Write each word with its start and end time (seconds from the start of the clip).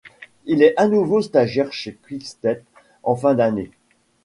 Il 0.47 0.63
est 0.63 0.73
à 0.81 0.87
nouveau 0.87 1.21
stagiaire 1.21 1.71
chez 1.71 1.93
Quick 1.93 2.25
Step 2.25 2.63
en 3.03 3.15
fin 3.15 3.35
d'année. 3.35 3.69